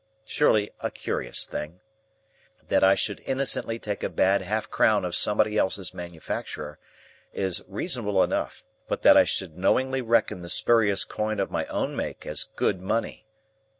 Surely 0.25 0.71
a 0.79 0.89
curious 0.89 1.45
thing. 1.45 1.79
That 2.69 2.83
I 2.83 2.95
should 2.95 3.19
innocently 3.27 3.77
take 3.77 4.01
a 4.01 4.09
bad 4.09 4.41
half 4.41 4.67
crown 4.67 5.05
of 5.05 5.15
somebody 5.15 5.59
else's 5.59 5.93
manufacture 5.93 6.79
is 7.33 7.63
reasonable 7.67 8.23
enough; 8.23 8.63
but 8.87 9.03
that 9.03 9.15
I 9.15 9.25
should 9.25 9.59
knowingly 9.59 10.01
reckon 10.01 10.39
the 10.39 10.49
spurious 10.49 11.05
coin 11.05 11.39
of 11.39 11.51
my 11.51 11.67
own 11.67 11.95
make 11.95 12.25
as 12.25 12.45
good 12.55 12.81
money! 12.81 13.27